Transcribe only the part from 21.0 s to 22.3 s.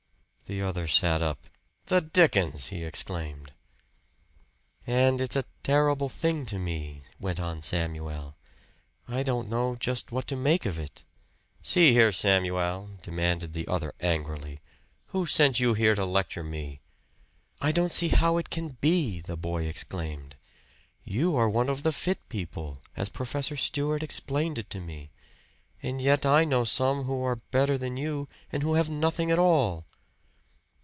"You are one of the fit